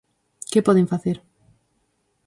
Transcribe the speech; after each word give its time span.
Que 0.51 0.59
poden 0.67 0.89
facer? 0.93 1.17